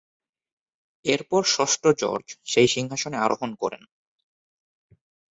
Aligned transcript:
এরপর 1.05 1.41
ষষ্ঠ 1.47 1.83
জর্জ 2.01 2.27
সেই 2.45 2.67
সিংহাসনে 2.67 3.17
আরোহণ 3.17 3.51
করেন। 3.55 3.83